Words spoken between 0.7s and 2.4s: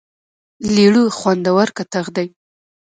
لیړو خوندور کتغ دی.